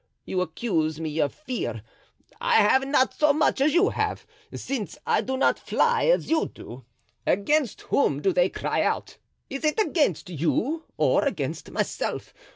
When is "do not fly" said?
5.21-6.05